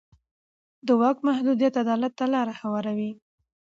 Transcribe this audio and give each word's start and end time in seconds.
د 0.87 0.89
واک 0.99 1.17
محدودیت 1.27 1.73
عدالت 1.83 2.13
ته 2.19 2.25
لاره 2.33 2.53
هواروي 2.61 3.11